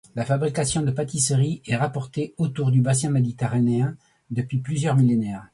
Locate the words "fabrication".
0.25-0.81